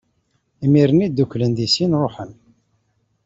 Imir-nni, 0.65 1.07
dduklen 1.09 1.51
di 1.57 1.67
sin, 1.73 1.97
ṛuḥen. 2.03 2.31